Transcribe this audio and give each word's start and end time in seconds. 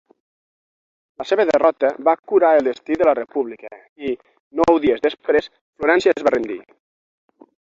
La 1.21 1.25
seva 1.31 1.43
derrota 1.49 1.91
va 2.07 2.15
curar 2.31 2.49
el 2.61 2.69
destí 2.71 2.97
de 3.01 3.07
la 3.09 3.15
República 3.19 3.71
i, 4.09 4.15
nou 4.63 4.81
dies 4.87 5.05
després, 5.07 5.51
Florència 5.81 6.17
es 6.17 6.31
va 6.31 6.35
rendir. 6.39 6.61